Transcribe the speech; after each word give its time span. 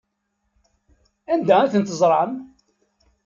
Anda 1.33 1.55
ay 1.61 1.69
ten-teẓram? 1.73 2.33